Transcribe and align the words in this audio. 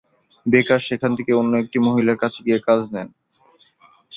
বেকার 0.45 0.81
সেখান 0.87 1.11
থেকে 1.17 1.31
অন্য 1.33 1.53
একটি 1.63 1.77
মহিলার 1.87 2.21
কাছে 2.23 2.39
গিয়ে 2.45 2.59
কাজ 2.67 2.81
নেন। 2.93 3.07